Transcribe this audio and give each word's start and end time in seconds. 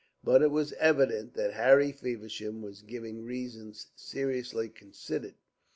But 0.23 0.41
it 0.41 0.49
was 0.49 0.73
evident 0.79 1.35
that 1.35 1.53
Harry 1.53 1.91
Feversham 1.91 2.63
was 2.63 2.81
giving 2.81 3.23
reasons 3.23 3.91
seriously 3.95 4.67
considered. 4.67 5.35